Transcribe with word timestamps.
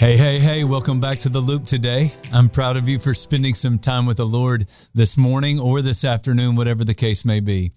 Hey, 0.00 0.16
hey, 0.16 0.38
hey, 0.38 0.64
welcome 0.64 0.98
back 0.98 1.18
to 1.18 1.28
the 1.28 1.42
loop 1.42 1.66
today. 1.66 2.14
I'm 2.32 2.48
proud 2.48 2.78
of 2.78 2.88
you 2.88 2.98
for 2.98 3.12
spending 3.12 3.52
some 3.52 3.78
time 3.78 4.06
with 4.06 4.16
the 4.16 4.24
Lord 4.24 4.66
this 4.94 5.18
morning 5.18 5.60
or 5.60 5.82
this 5.82 6.06
afternoon, 6.06 6.56
whatever 6.56 6.86
the 6.86 6.94
case 6.94 7.22
may 7.22 7.38
be. 7.38 7.72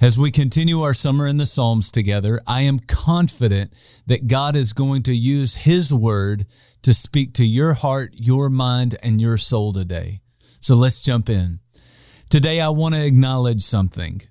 As 0.00 0.18
we 0.18 0.32
continue 0.32 0.82
our 0.82 0.92
summer 0.92 1.24
in 1.24 1.36
the 1.36 1.46
Psalms 1.46 1.92
together, 1.92 2.40
I 2.48 2.62
am 2.62 2.80
confident 2.80 3.74
that 4.08 4.26
God 4.26 4.56
is 4.56 4.72
going 4.72 5.04
to 5.04 5.14
use 5.14 5.54
His 5.54 5.94
word 5.94 6.46
to 6.82 6.92
speak 6.92 7.32
to 7.34 7.44
your 7.44 7.74
heart, 7.74 8.10
your 8.14 8.50
mind, 8.50 8.96
and 9.04 9.20
your 9.20 9.38
soul 9.38 9.72
today. 9.72 10.20
So 10.58 10.74
let's 10.74 11.00
jump 11.00 11.28
in. 11.28 11.60
Today, 12.28 12.60
I 12.60 12.70
want 12.70 12.96
to 12.96 13.06
acknowledge 13.06 13.62
something. 13.62 14.22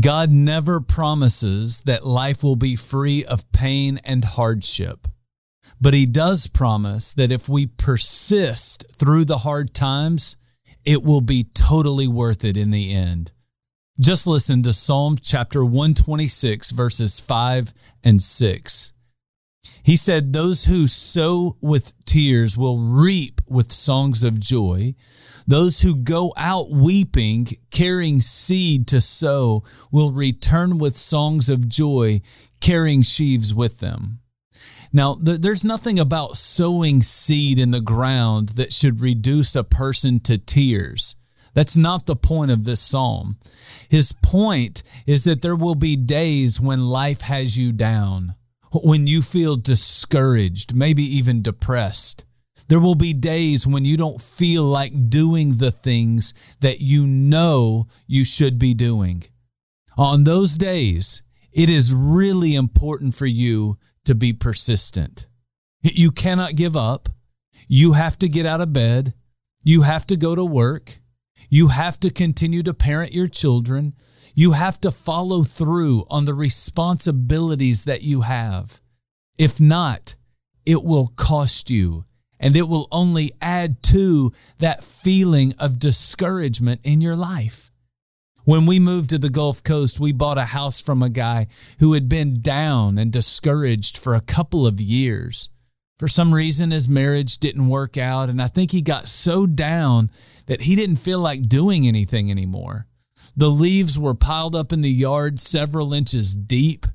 God 0.00 0.28
never 0.28 0.82
promises 0.82 1.80
that 1.84 2.06
life 2.06 2.42
will 2.42 2.56
be 2.56 2.76
free 2.76 3.24
of 3.24 3.50
pain 3.52 4.00
and 4.04 4.22
hardship. 4.22 5.08
But 5.80 5.94
he 5.94 6.06
does 6.06 6.46
promise 6.46 7.12
that 7.12 7.32
if 7.32 7.48
we 7.48 7.66
persist 7.66 8.84
through 8.96 9.24
the 9.24 9.38
hard 9.38 9.74
times, 9.74 10.36
it 10.84 11.02
will 11.02 11.20
be 11.20 11.44
totally 11.54 12.06
worth 12.06 12.44
it 12.44 12.56
in 12.56 12.70
the 12.70 12.92
end. 12.92 13.32
Just 14.00 14.26
listen 14.26 14.62
to 14.64 14.72
Psalm 14.72 15.16
chapter 15.20 15.64
126, 15.64 16.72
verses 16.72 17.20
5 17.20 17.72
and 18.02 18.20
6. 18.20 18.92
He 19.84 19.96
said, 19.96 20.32
Those 20.32 20.64
who 20.64 20.88
sow 20.88 21.56
with 21.60 21.92
tears 22.04 22.56
will 22.56 22.78
reap 22.78 23.40
with 23.46 23.70
songs 23.70 24.24
of 24.24 24.40
joy. 24.40 24.94
Those 25.46 25.82
who 25.82 25.94
go 25.94 26.32
out 26.36 26.70
weeping, 26.70 27.46
carrying 27.70 28.20
seed 28.20 28.88
to 28.88 29.00
sow, 29.00 29.62
will 29.92 30.10
return 30.10 30.78
with 30.78 30.96
songs 30.96 31.48
of 31.48 31.68
joy, 31.68 32.22
carrying 32.60 33.02
sheaves 33.02 33.54
with 33.54 33.80
them. 33.80 34.20
Now, 34.94 35.16
th- 35.16 35.40
there's 35.40 35.64
nothing 35.64 35.98
about 35.98 36.36
sowing 36.36 37.02
seed 37.02 37.58
in 37.58 37.72
the 37.72 37.80
ground 37.80 38.50
that 38.50 38.72
should 38.72 39.00
reduce 39.00 39.56
a 39.56 39.64
person 39.64 40.20
to 40.20 40.38
tears. 40.38 41.16
That's 41.52 41.76
not 41.76 42.06
the 42.06 42.14
point 42.14 42.52
of 42.52 42.64
this 42.64 42.80
psalm. 42.80 43.36
His 43.88 44.12
point 44.12 44.84
is 45.04 45.24
that 45.24 45.42
there 45.42 45.56
will 45.56 45.74
be 45.74 45.96
days 45.96 46.60
when 46.60 46.86
life 46.86 47.22
has 47.22 47.58
you 47.58 47.72
down, 47.72 48.36
when 48.72 49.08
you 49.08 49.20
feel 49.20 49.56
discouraged, 49.56 50.76
maybe 50.76 51.02
even 51.02 51.42
depressed. 51.42 52.24
There 52.68 52.80
will 52.80 52.94
be 52.94 53.12
days 53.12 53.66
when 53.66 53.84
you 53.84 53.96
don't 53.96 54.22
feel 54.22 54.62
like 54.62 55.10
doing 55.10 55.58
the 55.58 55.72
things 55.72 56.34
that 56.60 56.80
you 56.80 57.04
know 57.04 57.88
you 58.06 58.24
should 58.24 58.60
be 58.60 58.74
doing. 58.74 59.24
On 59.96 60.22
those 60.22 60.56
days, 60.56 61.22
it 61.52 61.68
is 61.68 61.92
really 61.92 62.54
important 62.54 63.14
for 63.14 63.26
you 63.26 63.76
to 64.04 64.14
be 64.14 64.32
persistent. 64.32 65.26
You 65.82 66.10
cannot 66.10 66.56
give 66.56 66.76
up. 66.76 67.08
You 67.68 67.92
have 67.92 68.18
to 68.18 68.28
get 68.28 68.46
out 68.46 68.60
of 68.60 68.72
bed. 68.72 69.14
You 69.62 69.82
have 69.82 70.06
to 70.08 70.16
go 70.16 70.34
to 70.34 70.44
work. 70.44 70.98
You 71.48 71.68
have 71.68 72.00
to 72.00 72.10
continue 72.10 72.62
to 72.62 72.74
parent 72.74 73.12
your 73.12 73.28
children. 73.28 73.94
You 74.34 74.52
have 74.52 74.80
to 74.80 74.90
follow 74.90 75.42
through 75.42 76.06
on 76.10 76.24
the 76.24 76.34
responsibilities 76.34 77.84
that 77.84 78.02
you 78.02 78.22
have. 78.22 78.80
If 79.38 79.60
not, 79.60 80.14
it 80.66 80.82
will 80.82 81.12
cost 81.16 81.70
you 81.70 82.04
and 82.40 82.56
it 82.56 82.68
will 82.68 82.88
only 82.90 83.32
add 83.40 83.82
to 83.82 84.32
that 84.58 84.84
feeling 84.84 85.54
of 85.58 85.78
discouragement 85.78 86.80
in 86.84 87.00
your 87.00 87.16
life. 87.16 87.70
When 88.44 88.66
we 88.66 88.78
moved 88.78 89.08
to 89.10 89.18
the 89.18 89.30
Gulf 89.30 89.62
Coast, 89.62 89.98
we 89.98 90.12
bought 90.12 90.36
a 90.36 90.44
house 90.44 90.78
from 90.78 91.02
a 91.02 91.08
guy 91.08 91.46
who 91.80 91.94
had 91.94 92.10
been 92.10 92.42
down 92.42 92.98
and 92.98 93.10
discouraged 93.10 93.96
for 93.96 94.14
a 94.14 94.20
couple 94.20 94.66
of 94.66 94.82
years. 94.82 95.48
For 95.98 96.08
some 96.08 96.34
reason, 96.34 96.70
his 96.70 96.86
marriage 96.86 97.38
didn't 97.38 97.68
work 97.68 97.96
out, 97.96 98.28
and 98.28 98.42
I 98.42 98.48
think 98.48 98.70
he 98.70 98.82
got 98.82 99.08
so 99.08 99.46
down 99.46 100.10
that 100.44 100.62
he 100.62 100.76
didn't 100.76 100.96
feel 100.96 101.20
like 101.20 101.48
doing 101.48 101.86
anything 101.86 102.30
anymore. 102.30 102.86
The 103.34 103.50
leaves 103.50 103.98
were 103.98 104.14
piled 104.14 104.54
up 104.54 104.72
in 104.72 104.82
the 104.82 104.90
yard 104.90 105.40
several 105.40 105.94
inches 105.94 106.34
deep. 106.36 106.86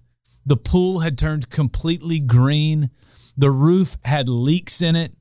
The 0.46 0.58
pool 0.58 1.00
had 1.00 1.18
turned 1.18 1.50
completely 1.50 2.20
green. 2.20 2.92
The 3.36 3.50
roof 3.50 3.98
had 4.04 4.30
leaks 4.30 4.84
in 4.84 4.96
it. 4.96 5.14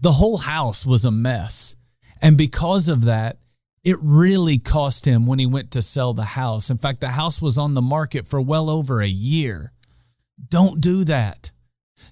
The 0.00 0.12
whole 0.12 0.38
house 0.38 0.84
was 0.84 1.04
a 1.04 1.12
mess. 1.12 1.76
And 2.20 2.36
because 2.36 2.88
of 2.88 3.04
that, 3.04 3.38
it 3.84 3.98
really 4.00 4.58
cost 4.58 5.06
him 5.06 5.26
when 5.26 5.38
he 5.38 5.46
went 5.46 5.70
to 5.72 5.82
sell 5.82 6.14
the 6.14 6.24
house. 6.24 6.70
In 6.70 6.78
fact, 6.78 7.00
the 7.00 7.08
house 7.08 7.42
was 7.42 7.58
on 7.58 7.74
the 7.74 7.82
market 7.82 8.26
for 8.26 8.40
well 8.40 8.70
over 8.70 9.00
a 9.00 9.08
year. 9.08 9.72
Don't 10.48 10.80
do 10.80 11.04
that. 11.04 11.50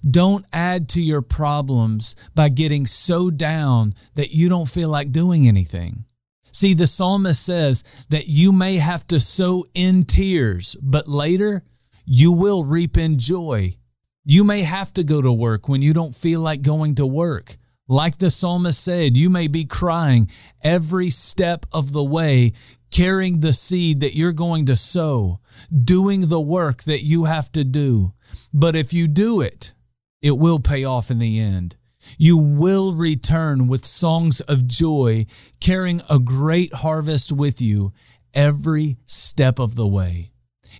Don't 0.09 0.45
add 0.53 0.89
to 0.89 1.01
your 1.01 1.21
problems 1.21 2.15
by 2.33 2.49
getting 2.49 2.85
so 2.85 3.29
down 3.29 3.93
that 4.15 4.31
you 4.31 4.49
don't 4.49 4.69
feel 4.69 4.89
like 4.89 5.11
doing 5.11 5.47
anything. 5.47 6.05
See, 6.53 6.73
the 6.73 6.87
psalmist 6.87 7.45
says 7.45 7.83
that 8.09 8.27
you 8.27 8.51
may 8.51 8.75
have 8.75 9.07
to 9.07 9.19
sow 9.19 9.65
in 9.73 10.03
tears, 10.03 10.75
but 10.81 11.07
later 11.07 11.63
you 12.05 12.31
will 12.31 12.63
reap 12.63 12.97
in 12.97 13.17
joy. 13.17 13.77
You 14.25 14.43
may 14.43 14.63
have 14.63 14.93
to 14.93 15.03
go 15.03 15.21
to 15.21 15.31
work 15.31 15.69
when 15.69 15.81
you 15.81 15.93
don't 15.93 16.15
feel 16.15 16.41
like 16.41 16.61
going 16.61 16.95
to 16.95 17.05
work. 17.05 17.57
Like 17.91 18.19
the 18.19 18.31
psalmist 18.31 18.81
said, 18.81 19.17
you 19.17 19.29
may 19.29 19.49
be 19.49 19.65
crying 19.65 20.29
every 20.61 21.09
step 21.09 21.65
of 21.73 21.91
the 21.91 22.01
way, 22.01 22.53
carrying 22.89 23.41
the 23.41 23.51
seed 23.51 23.99
that 23.99 24.15
you're 24.15 24.31
going 24.31 24.67
to 24.67 24.77
sow, 24.77 25.41
doing 25.83 26.29
the 26.29 26.39
work 26.39 26.83
that 26.83 27.03
you 27.03 27.25
have 27.25 27.51
to 27.51 27.65
do. 27.65 28.13
But 28.53 28.77
if 28.77 28.93
you 28.93 29.09
do 29.09 29.41
it, 29.41 29.73
it 30.21 30.37
will 30.37 30.59
pay 30.59 30.85
off 30.85 31.11
in 31.11 31.19
the 31.19 31.37
end. 31.37 31.75
You 32.17 32.37
will 32.37 32.95
return 32.95 33.67
with 33.67 33.85
songs 33.85 34.39
of 34.39 34.67
joy, 34.67 35.25
carrying 35.59 36.01
a 36.09 36.17
great 36.17 36.73
harvest 36.73 37.33
with 37.33 37.59
you 37.59 37.91
every 38.33 38.99
step 39.05 39.59
of 39.59 39.75
the 39.75 39.85
way. 39.85 40.31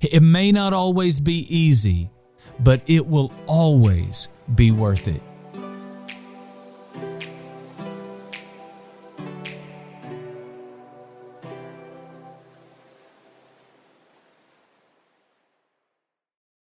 It 0.02 0.22
may 0.22 0.54
not 0.54 0.72
always 0.72 1.20
be 1.20 1.46
easy, 1.54 2.10
but 2.62 2.82
it 2.88 3.06
will 3.06 3.34
always 3.48 4.30
be 4.56 4.72
worth 4.72 5.10
it. 5.10 5.22